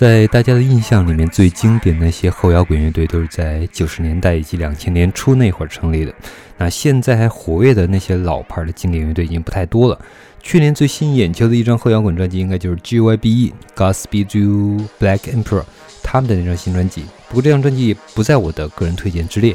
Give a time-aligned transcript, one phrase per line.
[0.00, 6.14] 在大家的印象里面，最经典那些后摇滚乐队都是在九十年代以及两千年初那会儿成立的。
[6.56, 10.00] 那现在还活跃的那些老牌的经典乐队已经不太多了。
[10.42, 13.52] 去年最吸引眼球的一张后摇滚专辑，应该就是 G.Y.B.E.
[13.76, 15.64] Godspeed You Black Emperor
[16.02, 17.04] 他们的那张新专辑。
[17.28, 19.54] 不过这张专辑也不在我的个人推荐之列。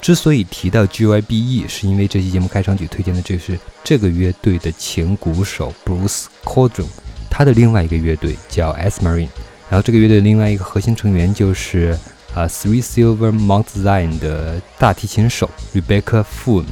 [0.00, 6.88] 之所以提到 G.Y.B.E.，是因为这期节目开场曲推荐的就是这个乐队的前鼓手 Bruce Cordron，
[7.30, 9.28] 他的另外一个乐队叫 S Marine。
[9.74, 11.98] 然后这个乐队另外一个核心成员就是
[12.32, 16.66] 啊，Three Silver Mount Zion 的大提琴手 Rebecca f o o n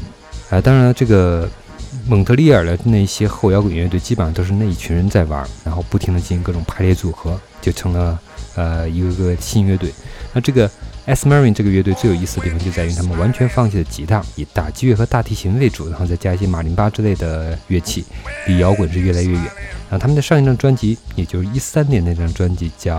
[0.56, 1.50] 啊，当然了，这个
[2.06, 8.16] 蒙特利尔的那些后摇滚乐队基本上都是那一群人在玩，然后不停的进行各种排列组合，就成了
[8.54, 9.92] 呃一个个新乐队。
[10.32, 10.70] 那这个
[11.06, 18.04] S Marine 这个乐队最有意思的地方就在于他们完全放弃了吉他，以打击乐和大提琴为主，然后再加一些马林巴之类的乐器，
[18.46, 19.44] 离摇滚是越来越远。
[19.90, 22.98] 啊，他们的上一张专辑，也就是一三年那张专辑，叫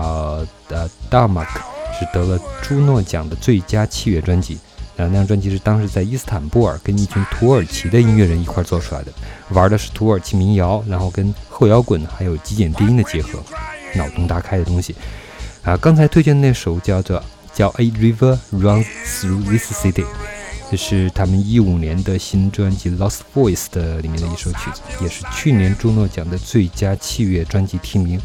[0.68, 1.60] 呃《d a m a k》，
[1.98, 4.58] 是得了朱诺奖的最佳器乐专辑。
[4.96, 9.12] 啊，那张专辑是当时在伊斯坦布尔跟一群土耳其的音乐人一块做出来的，
[9.48, 13.42] 玩的是土耳其民谣，然后跟后摇滚还有极简低音的结合，
[13.96, 14.94] 脑洞大开的东西。
[15.64, 17.20] 啊，刚才推荐的那首叫做
[17.54, 20.02] 叫《A River Runs Through This City》。
[20.70, 28.20] 这是他们一五年的新专辑《Lost Voice》的里面的一首曲子，也是去年朱诺奖的最佳器乐专辑提名。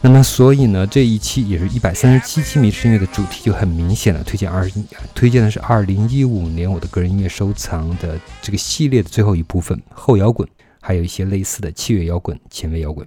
[0.00, 4.70] 那么，所以呢，这一期也是一百三十七期迷失音乐的主题就很明显了，推荐二
[5.12, 10.48] 推荐的是二零一五年我的个人音乐收藏的这个系列的最后一部分后摇滚，
[10.80, 13.04] 还有一些类似的器乐摇滚、前卫摇滚。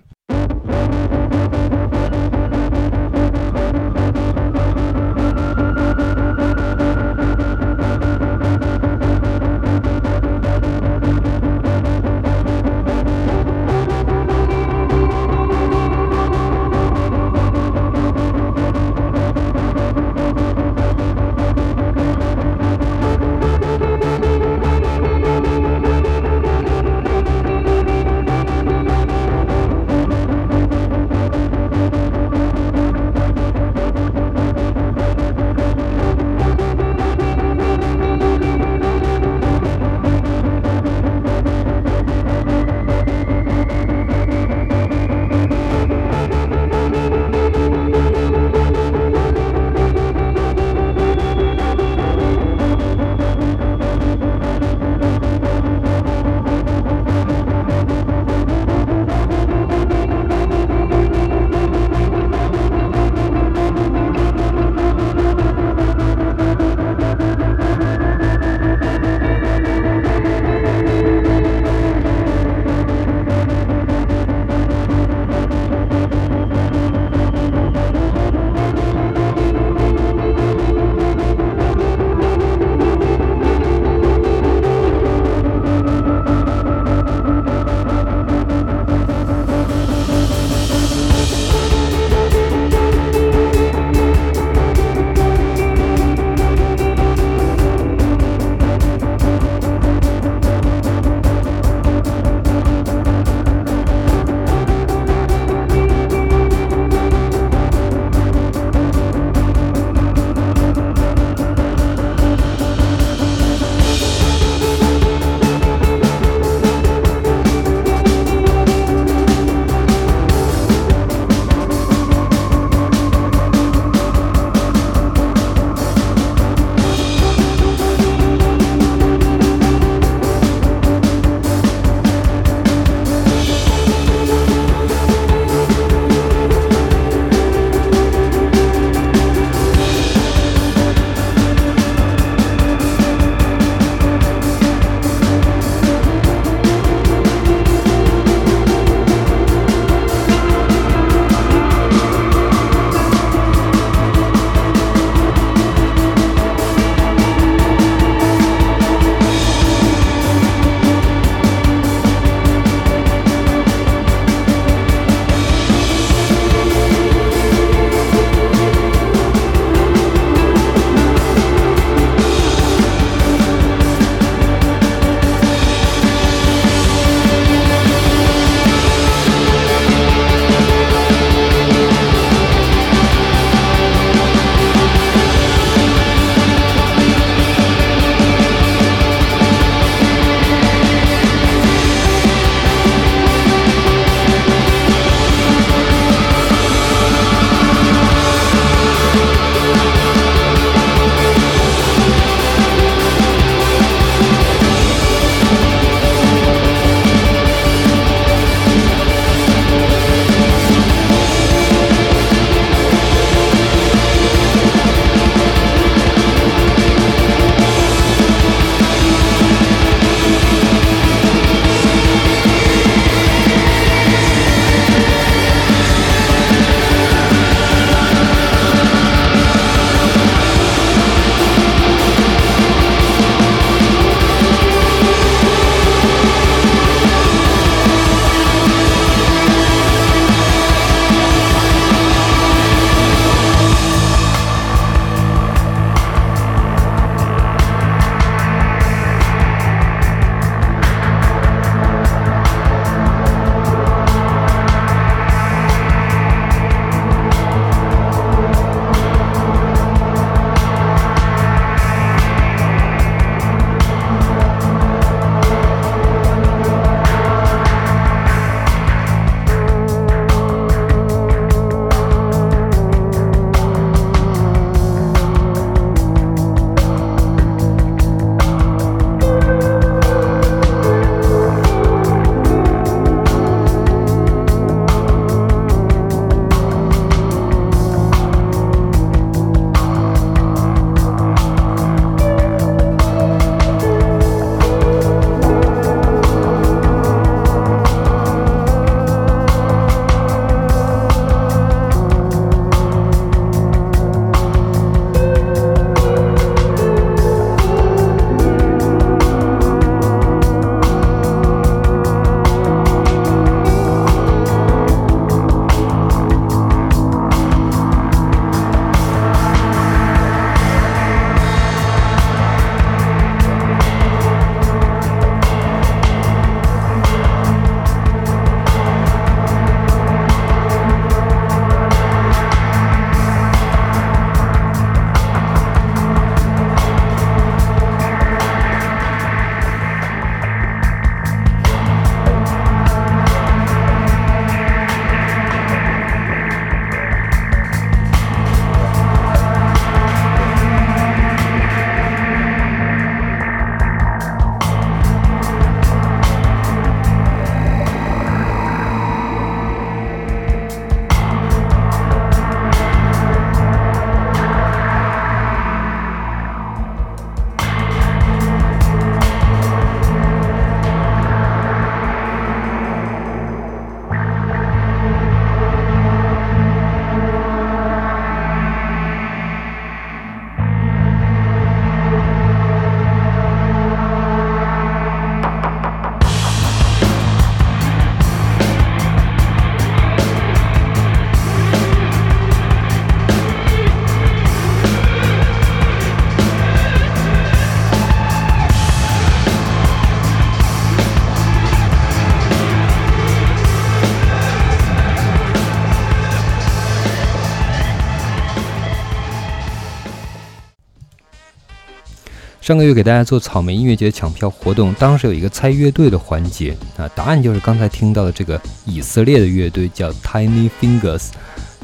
[412.72, 421.32] 上个月给大家做草莓音乐节抢票活动，当时有一个猜乐队的环节啊，答案就是刚才听到的这个以色列的乐队叫 Tiny Fingers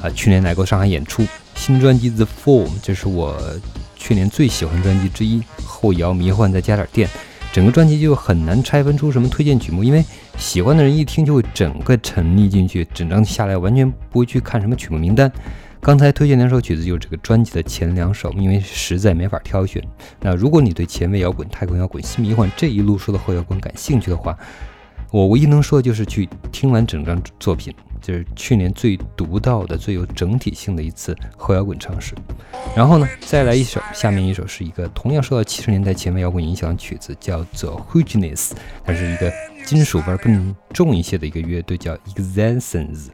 [0.01, 3.38] 啊，去年来过上海演出，新专辑 The Form，这是我
[3.98, 7.10] 去年最喜欢专辑之一，后摇迷幻再加点电，
[7.51, 10.01] 整个专辑就很难拆分出什么推荐曲目，因为
[10.38, 15.29] 喜欢的人一听就会整个沉溺进去，整张下来完全不会去看什么曲目名单。
[15.88, 19.82] 刚才推荐两首曲子就是这个专辑的前两首，因为实在没法挑选。
[20.20, 24.38] 那如果你对前卫摇滚、太空摇滚、新迷幻这一路说的后摇滚感兴趣的话，
[25.12, 32.13] 我唯一能说的就是去听完整张作品，就是去年最独到的、最有整体性的一次后摇滚尝试。
[32.75, 38.51] 然后呢，再来一首，下面一首是一个同样受到七十年代前卫摇滚影响的曲子，叫做 Hugeness，
[38.84, 39.32] 它是一个
[39.65, 43.06] 金属味更重一些的一个乐队，叫 Existence。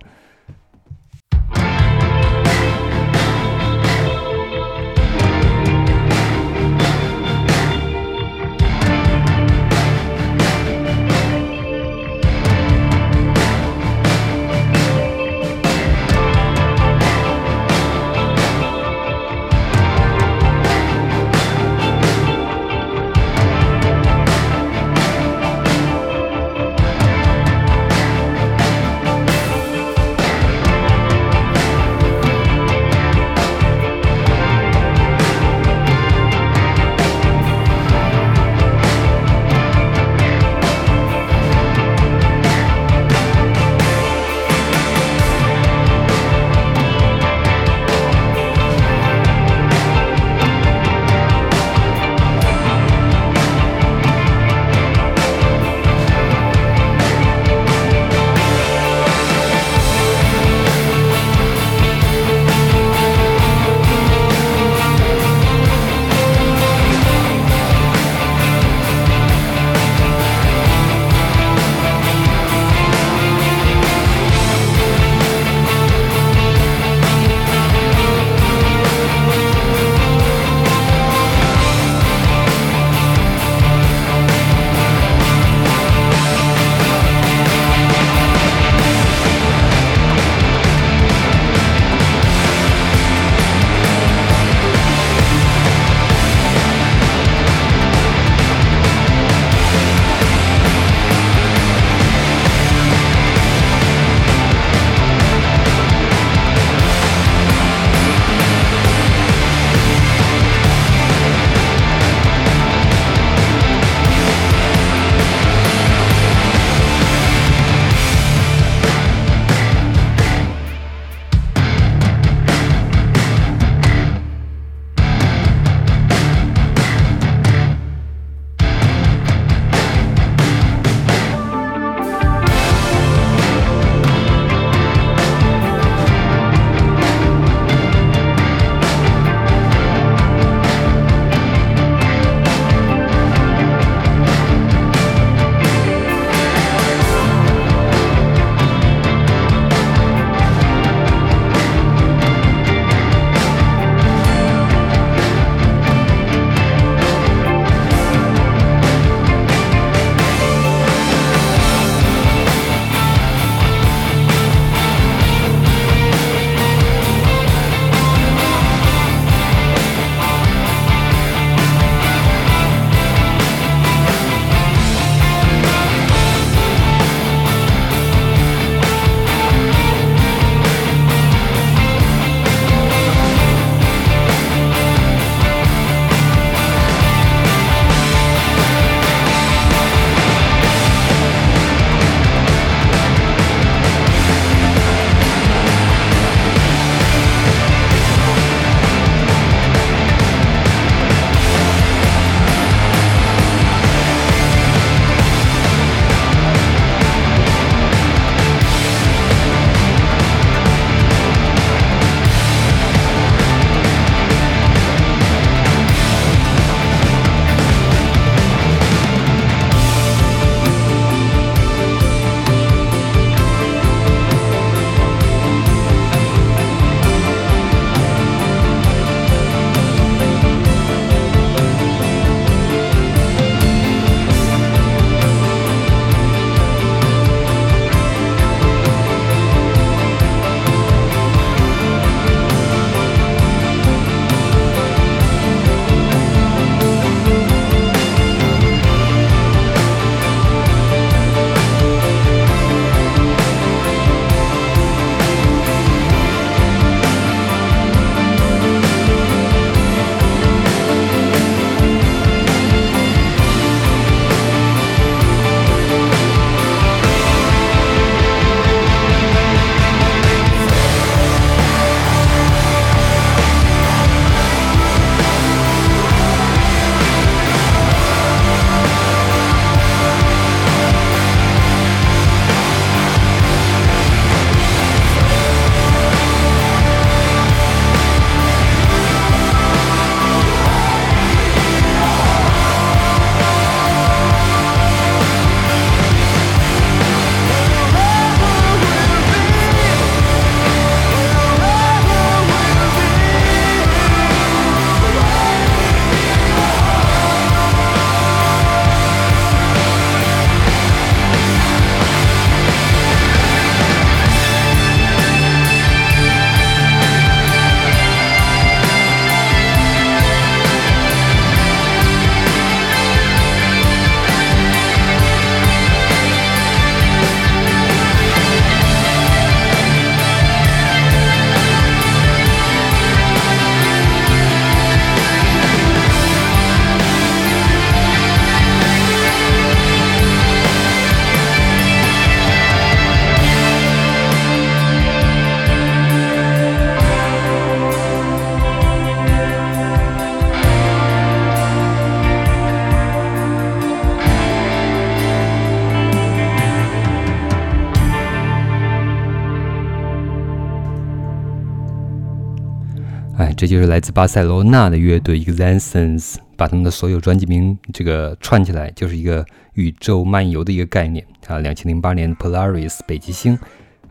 [363.64, 369.46] 这就是来自巴塞罗那的乐队 Existence，把他们的所有专辑名这个串起来，就是一个
[369.76, 371.60] 宇宙漫游的一个概念啊。
[371.60, 373.58] 两千零八年 Polaris 北极星，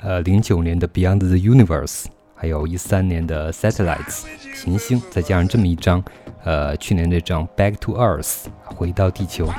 [0.00, 4.22] 呃，零九年的 Beyond the Universe，还有一三年的 Satellites
[4.54, 6.02] 行星，再加上这么一张。
[6.44, 9.52] 呃，去年这张《Back to Earth》回到地球，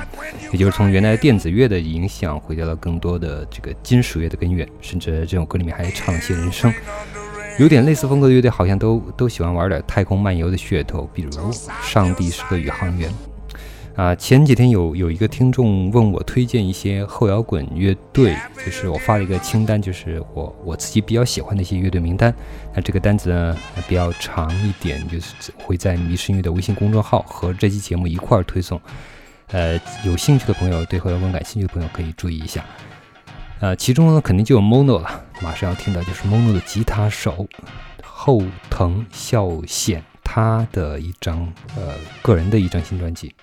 [0.50, 6.70] 也就是从原来电子乐的影响，回到了更多的这个金属乐的根源，甚至这首歌里面还唱了些人声，
[7.58, 11.30] 有点类似风格的乐队，好像都都喜欢玩点太空漫游的噱头，比如
[11.82, 13.08] 《上帝是个宇航员》。
[13.94, 22.34] 啊，前几天有有一个听众问我推荐一些后摇滚乐队，就是我发了一个清单，就是我我自己比较喜欢的一些乐队名单。
[22.74, 23.56] 那这个单子呢
[23.88, 28.80] 比较长一点，就是会在迷声乐的微信公众号和这期节目一块儿推送。
[29.52, 32.64] 呃，有兴趣的朋友，对后摇滚感兴趣的朋友可以注意一下。
[33.64, 37.48] 呃，其中呢肯定就有 Mono 了，马上要听的就是 Mono 的吉他手
[38.02, 43.34] 后藤孝显他的一张呃个人的一张新专辑。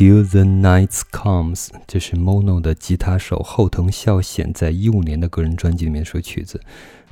[0.00, 6.58] Till the Night Comes，这是 Mono 的吉他手后藤孝显在一五年的个人专辑里面首曲子。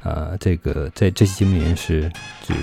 [0.02, 2.10] 啊，这个在这期节目里面是
[2.42, 2.54] 就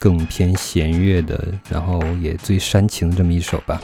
[0.00, 3.80] 更偏弦乐的，然后也最煽情的这么一首吧。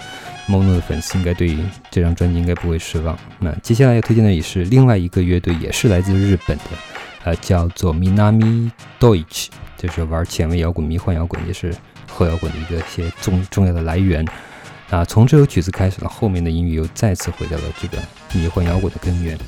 [0.48, 1.56] Mono 的粉丝应该对
[1.92, 3.16] 这张专辑应该不会失望。
[3.38, 6.64] 那接下来要推荐的也是另外一个乐队，也是来自日本的，
[7.22, 9.46] 呃，叫做 Minami Deutsch，
[9.76, 11.72] 就是玩前卫摇滚、迷幻摇滚，也是
[12.08, 14.26] 后摇滚的一个些重重要的来源。
[14.92, 17.96] 啊，从这首曲子开始了，后面的音乐又再次回到了这个
[18.34, 19.38] 迷幻摇滚的根源。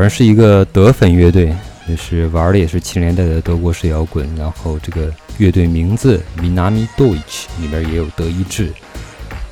[0.00, 1.54] 果然是一个德粉乐队，
[1.86, 4.26] 就是玩的也是七十年代的德国式摇滚。
[4.34, 8.72] 然后这个乐队名字 Minami Deutsch 里面也有德意志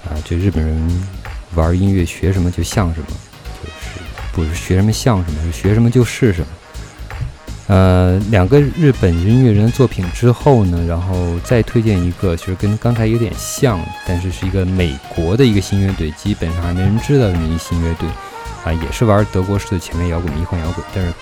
[0.07, 1.07] 啊，这日本人
[1.55, 3.07] 玩音乐学什么就像什么，
[3.63, 4.01] 就是
[4.33, 6.47] 不是学什么像什么，是学什么就是什么。
[7.67, 18.09] 呃，两个日本音乐人的作品之后呢，然后再推荐一个，就是跟刚才有点像，但是是一个美国的一个新乐队，基本上还没人知道的一新乐队，
[18.65, 21.13] 啊，也是玩德国式的前卫摇滚、迷幻摇滚，但是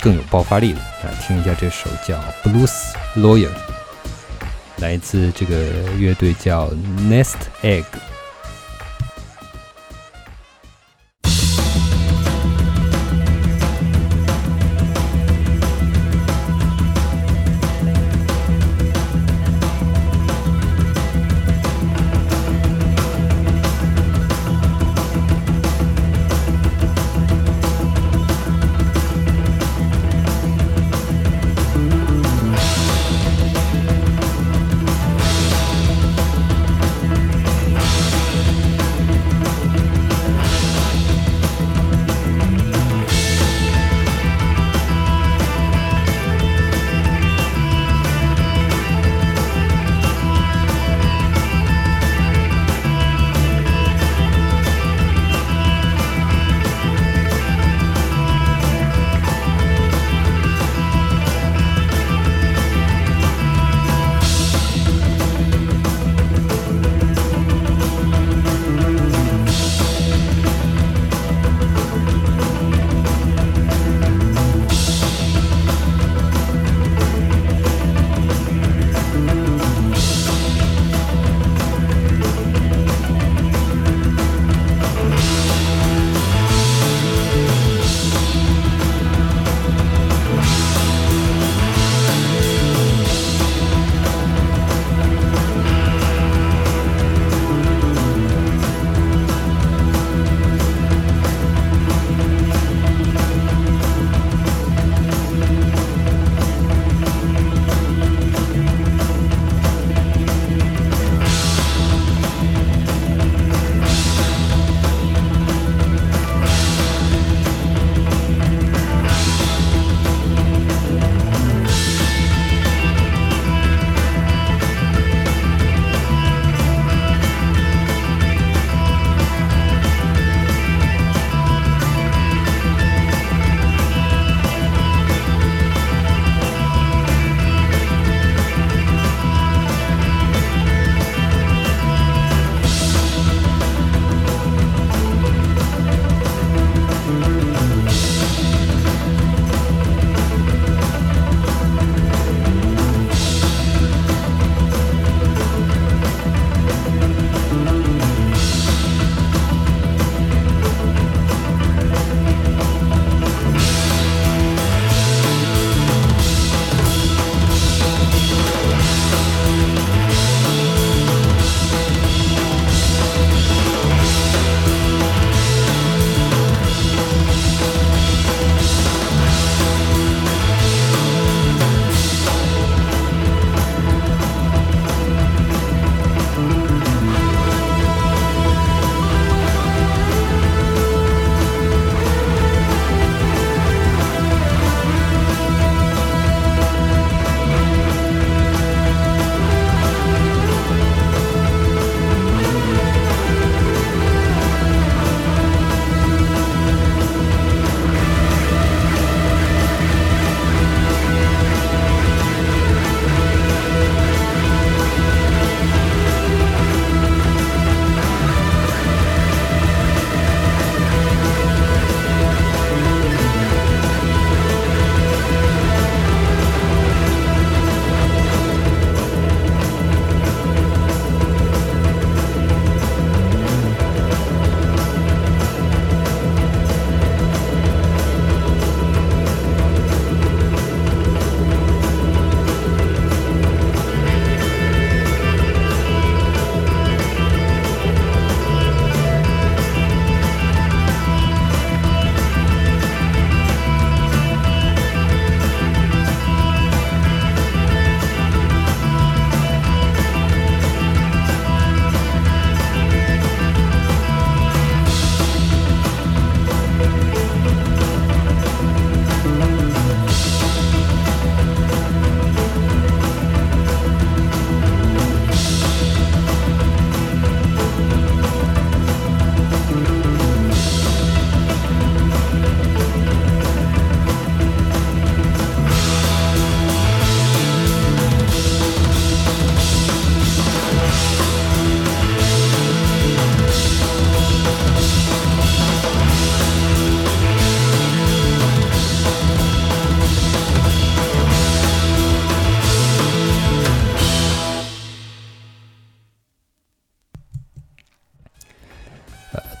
[0.00, 0.80] 更有爆发力的。
[0.80, 3.48] 啊，听一下这首叫《Blues Lawyer》，
[4.78, 5.56] 来自这个
[5.98, 6.68] 乐队叫
[6.98, 7.84] Nest Egg。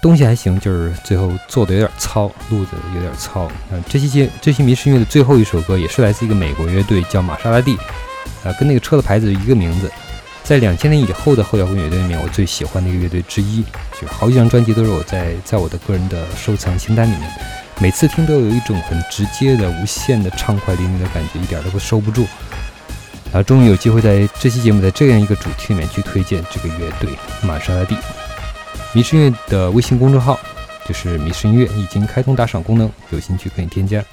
[0.06, 3.50] 东西还行，就是最后做的有点糙，录的有点糙。
[3.72, 7.76] 嗯，这期节这期迷失音乐的最后一首歌也是来自一个美国乐队，叫玛莎拉蒂，
[8.44, 9.90] 啊，跟那个车的牌子一个名字。
[10.44, 13.64] 在两千年以后的后摇滚乐队里面，我最喜欢的一个乐队之一，
[14.00, 17.28] 就好几张专辑都是我在在我的个人的收藏清单里面，
[17.80, 22.24] 每次听都有一种很直接的、无限的畅快淋漓的感觉，一点都不收不住。
[23.24, 27.10] 然后终于有机会在这期节目在这样一个主题里面去推荐这个乐队
[27.42, 27.96] 玛莎拉蒂。
[28.92, 30.38] 迷失音乐的微信公众号
[30.86, 34.04] 就是迷失音乐，已经开通打赏功能，有兴趣可以添加。